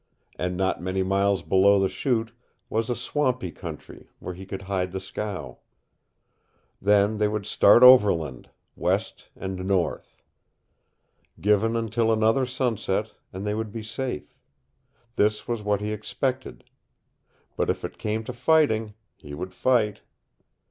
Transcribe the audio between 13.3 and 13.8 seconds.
and they would